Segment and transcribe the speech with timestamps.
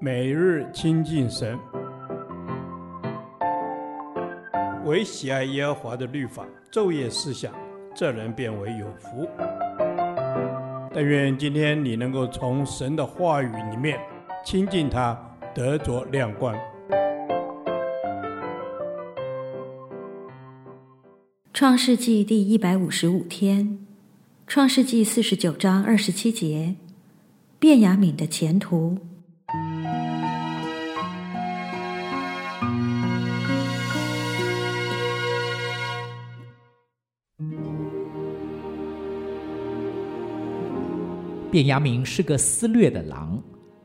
[0.00, 1.58] 每日亲近神，
[4.84, 7.52] 唯喜爱耶和华的律法，昼夜思想，
[7.94, 9.28] 这人便为有福。
[10.92, 13.98] 但愿今天你能够从神的话语里面
[14.44, 15.18] 亲近他，
[15.54, 16.54] 得着亮光。
[21.52, 23.78] 创世纪第一百五十五天，
[24.46, 26.74] 创世纪四十九章二十七节，
[27.58, 28.98] 便雅悯的前途。
[41.54, 43.40] 卞雅敏是个撕裂的狼，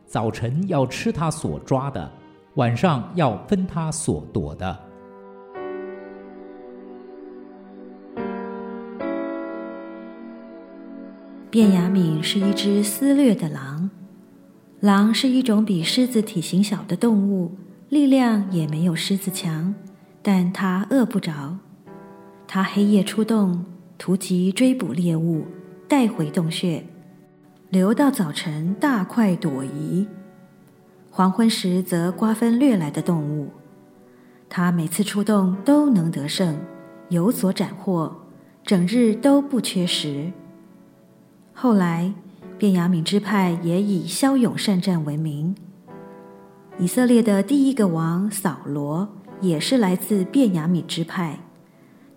[0.07, 2.11] 早晨要吃他所抓的，
[2.55, 4.75] 晚上要分他所夺的。
[11.51, 13.91] 卞雅敏是一只撕裂的狼，
[14.79, 17.51] 狼是一种比狮子体型小的动物，
[17.89, 19.75] 力量也没有狮子强，
[20.23, 21.55] 但它饿不着，
[22.47, 23.63] 它黑夜出动，
[23.99, 25.45] 突击追捕猎物，
[25.87, 26.83] 带回洞穴。
[27.69, 30.07] 留到早晨，大快朵颐；
[31.11, 33.51] 黄昏时则瓜分掠来的动物。
[34.49, 36.57] 他每次出动都能得胜，
[37.09, 38.11] 有所斩获，
[38.63, 40.31] 整日都不缺食。
[41.53, 42.11] 后来，
[42.57, 45.55] 便雅悯支派也以骁勇善战闻名。
[46.79, 49.07] 以色列的第一个王扫罗
[49.41, 51.37] 也是来自便雅悯支派，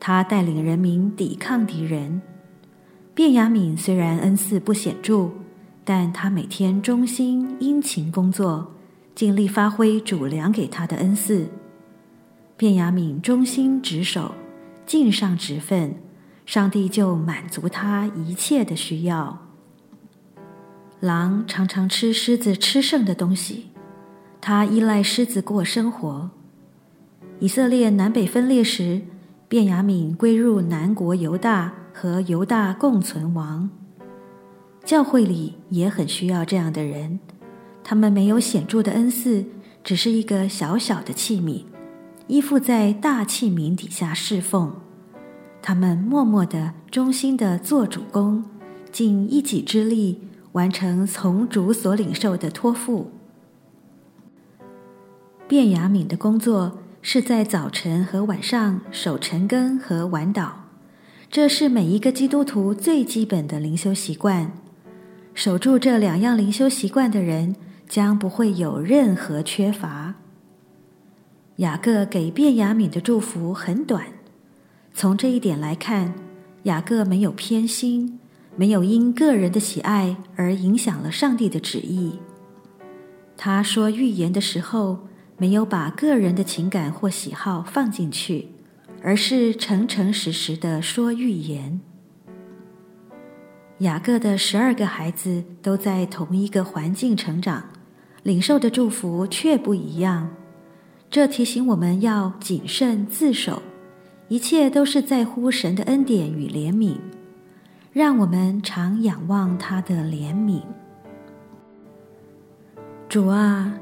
[0.00, 2.22] 他带领人民抵抗敌人。
[3.14, 5.28] 便雅悯虽然恩赐不显著，
[5.84, 8.72] 但他每天忠心殷勤工作，
[9.14, 11.48] 尽力发挥主粮给他的恩赐。
[12.56, 14.34] 便雅悯忠心职守，
[14.86, 15.94] 尽上职分，
[16.46, 19.38] 上帝就满足他一切的需要。
[21.00, 23.66] 狼常常吃狮子吃剩的东西，
[24.40, 26.30] 他依赖狮子过生活。
[27.40, 29.02] 以色列南北分裂时，
[29.48, 31.74] 便雅悯归入南国犹大。
[31.94, 33.68] 和犹大共存亡，
[34.84, 37.20] 教会里也很需要这样的人。
[37.84, 39.44] 他们没有显著的恩赐，
[39.82, 41.64] 只是一个小小的器皿，
[42.26, 44.74] 依附在大器皿底下侍奉。
[45.60, 48.44] 他们默默的、忠心的做主工，
[48.90, 50.20] 尽一己之力
[50.52, 53.10] 完成从主所领受的托付。
[55.48, 60.50] 卞雅敏的工作是在早晨和晚上守晨更和晚祷。
[61.30, 64.52] 这是每一个基督徒最基本的灵修习惯。
[65.34, 67.56] 守住这两样灵修习惯的人，
[67.88, 70.14] 将不会有任何缺乏。
[71.56, 74.06] 雅各给便雅悯的祝福很短，
[74.94, 76.14] 从这一点来看，
[76.64, 78.18] 雅各没有偏心，
[78.56, 82.18] 没有因个人的喜爱而影响了上帝的旨意。
[83.36, 85.06] 他说预言的时候，
[85.36, 88.48] 没有把个人的情感或喜好放进去。
[89.04, 91.80] 而是诚诚实实的说预言。
[93.82, 97.64] 雅各的十二个孩子都在同一个环境成长，
[98.22, 100.30] 领受的祝福却不一样。
[101.10, 103.60] 这提醒我们要谨慎自守，
[104.28, 106.96] 一切都是在乎神的恩典与怜悯。
[107.92, 110.62] 让我们常仰望他的怜悯。
[113.08, 113.74] 主啊，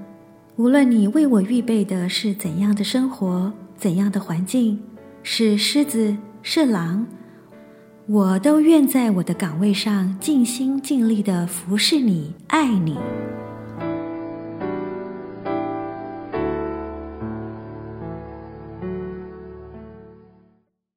[0.56, 4.80] 无论你为我预备的是怎样的生活，怎样的环境。
[5.22, 7.06] 是狮子，是狼，
[8.12, 12.98] 我都愿在我的岗位上尽心尽力的服侍你，爱你。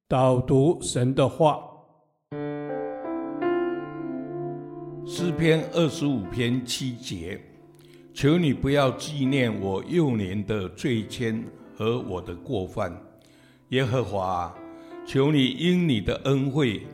[0.08, 1.60] 导读神的话，
[5.06, 7.40] 诗篇二十五篇七节，
[8.12, 11.40] 求你不要纪念我幼年的罪愆
[11.76, 12.92] 和我的过犯。
[13.68, 14.52] 耶和华，
[15.06, 16.84] 求你因你的恩惠，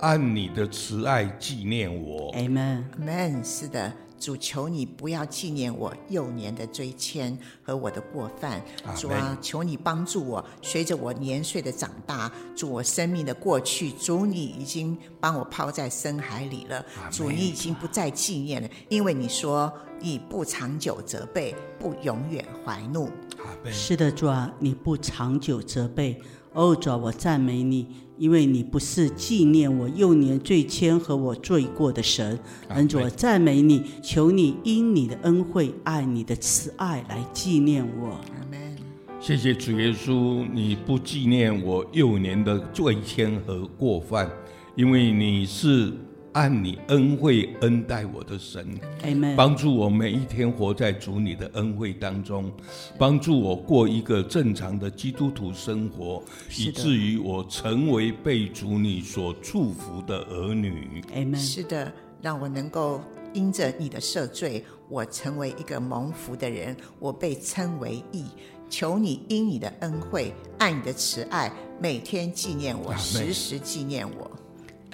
[0.00, 2.32] 按你的慈爱纪念我。
[2.34, 2.84] amen。
[3.42, 8.62] 是的，主，求你不要纪念我幼年的罪愆和我的过犯。
[8.94, 16.84] 主啊，求你帮助我，随着我年岁的长大，主，我生命的过去，主，你已经帮我抛在深海里了。
[17.10, 23.10] 主，你已经不再纪念了，因为你说你不长久责备，不永远怀怒。
[23.70, 26.20] 是的，主啊，你不长久责备。
[26.56, 27.86] 哦，主啊，我赞美你，
[28.16, 32.38] 因为你不是纪念我幼年罪愆和我罪过的神。
[32.68, 38.18] 恩主，我赞美你，求你因你的恩惠，爱你的慈爱来纪念我。
[39.20, 44.30] 谢谢主耶稣，你不纪念我幼年的罪愆和过犯，
[44.76, 45.92] 因为你是
[46.36, 48.78] 按你恩惠恩待我的神。
[49.34, 52.52] 帮助我每一天活在主你的恩惠当中，
[52.98, 56.22] 帮助我过一个正常的基督徒生活，
[56.58, 61.02] 以至于我成为被主你所祝福的儿女。
[61.14, 61.38] Amen。
[61.38, 61.90] 是的，
[62.20, 63.00] 让我能够
[63.32, 68.26] 因着你的赦罪，我成为一个蒙福的人，我被称为义。
[68.68, 71.50] 求你因你的恩惠，爱你的慈爱，
[71.80, 74.30] 每天纪念我，时时纪念我。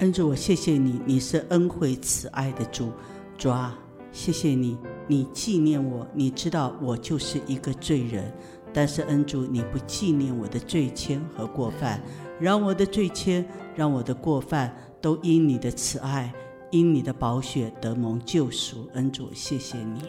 [0.03, 2.91] 恩主，我谢谢你，你是恩惠慈爱的主，
[3.37, 3.73] 主啊，
[4.11, 4.77] 谢谢你，
[5.07, 8.29] 你纪念我，你知道我就是一个罪人，
[8.73, 12.03] 但是恩主，你不纪念我的罪愆和过犯，
[12.37, 13.45] 让我的罪愆，
[13.77, 16.33] 让我的过犯都因你的慈爱，
[16.69, 18.89] 因你的宝血得蒙救赎。
[18.95, 20.01] 恩主，谢谢你。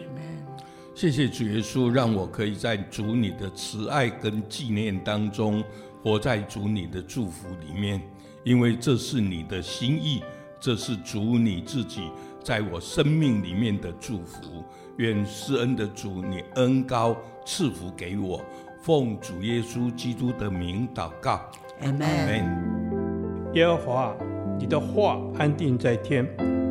[0.93, 5.63] 谢谢主耶稣，让我可以在主你的慈爱跟纪念当中，
[6.03, 8.01] 活在主你的祝福里面，
[8.45, 10.23] 因为这是你的心意，
[10.59, 12.11] 这是主你自己
[12.43, 14.63] 在我生命里面的祝福。
[14.97, 18.39] 愿施恩的主，你恩高赐福给我，
[18.81, 21.41] 奉主耶稣基督的名祷告，
[21.81, 23.51] 阿门。
[23.55, 24.15] 耶和华，
[24.59, 26.25] 你的话安定在天，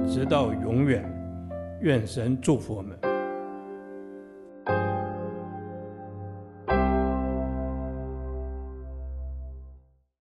[0.09, 1.05] 直到永远。
[1.81, 3.14] 愿神祝福我们。